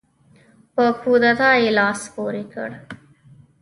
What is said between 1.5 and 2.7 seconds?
یې لاس پورې کړ.